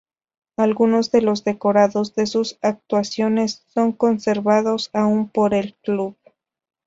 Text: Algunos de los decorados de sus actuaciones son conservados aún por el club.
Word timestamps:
Algunos 0.57 1.11
de 1.11 1.21
los 1.21 1.43
decorados 1.43 2.15
de 2.15 2.25
sus 2.25 2.57
actuaciones 2.63 3.61
son 3.67 3.91
conservados 3.91 4.89
aún 4.93 5.29
por 5.29 5.53
el 5.53 5.75
club. 5.75 6.17